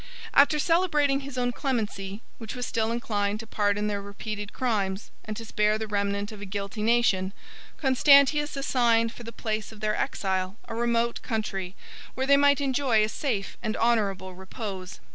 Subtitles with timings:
[0.33, 5.37] After celebrating his own clemency, which was still inclined to pardon their repeated crimes, and
[5.37, 7.33] to spare the remnant of a guilty nation,
[7.77, 11.75] Constantius assigned for the place of their exile a remote country,
[12.15, 14.99] where they might enjoy a safe and honorable repose.